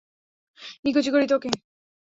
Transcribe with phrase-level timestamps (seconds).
[0.83, 1.49] নিকুচি করি তোকে!